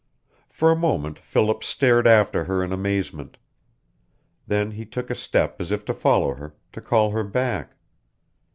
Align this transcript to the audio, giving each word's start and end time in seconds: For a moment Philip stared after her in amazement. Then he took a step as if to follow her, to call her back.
For 0.49 0.71
a 0.71 0.75
moment 0.75 1.19
Philip 1.19 1.63
stared 1.63 2.07
after 2.07 2.45
her 2.45 2.63
in 2.63 2.71
amazement. 2.71 3.37
Then 4.47 4.71
he 4.71 4.83
took 4.83 5.11
a 5.11 5.13
step 5.15 5.61
as 5.61 5.69
if 5.71 5.85
to 5.85 5.93
follow 5.93 6.33
her, 6.33 6.55
to 6.71 6.81
call 6.81 7.11
her 7.11 7.23
back. 7.23 7.75